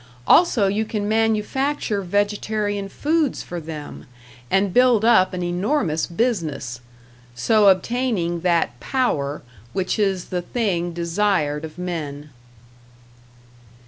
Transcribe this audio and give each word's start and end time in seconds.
Also 0.25 0.65
you 0.65 0.83
can 0.83 1.07
manufacture 1.07 2.01
vegetarian 2.01 2.89
foods 2.89 3.43
for 3.43 3.59
them, 3.59 4.07
and 4.49 4.73
build 4.73 5.05
up 5.05 5.31
an 5.31 5.43
enormous 5.43 6.07
business 6.07 6.79
so 7.35 7.67
obtaining 7.69 8.39
that 8.39 8.79
Power 8.79 9.43
which 9.73 9.99
is 9.99 10.29
the 10.29 10.41
thing 10.41 10.91
desired 10.91 11.63
of 11.63 11.77
men. 11.77 12.31